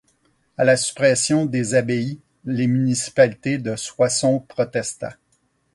À 0.57 0.63
la 0.63 0.77
suppression 0.77 1.45
des 1.45 1.75
abbayes, 1.75 2.17
la 2.45 2.65
municipalité 2.65 3.59
de 3.59 3.75
Soissons 3.75 4.39
protesta. 4.39 5.15